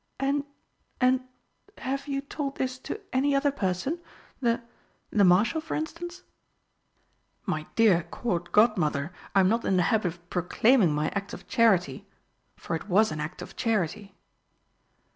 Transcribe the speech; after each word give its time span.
"And 0.19 0.45
and 0.99 1.21
have 1.77 2.07
you 2.07 2.21
told 2.21 2.57
this 2.57 2.79
to 2.79 2.99
any 3.13 3.35
other 3.35 3.51
person 3.51 3.99
the 4.39 4.63
the 5.11 5.23
Marshal, 5.23 5.61
for 5.61 5.75
instance?" 5.75 6.23
"My 7.45 7.67
dear 7.75 8.01
Court 8.01 8.51
Godmother, 8.51 9.13
I 9.35 9.41
am 9.41 9.47
not 9.49 9.63
in 9.63 9.77
the 9.77 9.83
habit 9.93 10.07
of 10.07 10.27
proclaiming 10.31 10.91
my 10.91 11.09
acts 11.09 11.35
of 11.35 11.47
charity 11.47 12.07
for 12.55 12.75
it 12.75 12.89
was 12.89 13.11
an 13.11 13.19
act 13.19 13.43
of 13.43 13.55
charity!" 13.55 14.15